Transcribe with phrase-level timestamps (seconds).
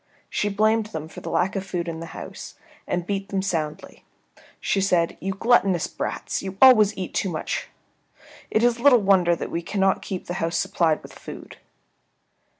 [0.31, 2.55] She blamed them for the lack of food in the house,
[2.87, 4.03] and beating them soundly,
[4.59, 7.67] she said, "You gluttonous brats; you always eat too much.
[8.49, 11.57] It is little wonder that we cannot keep the house supplied with food."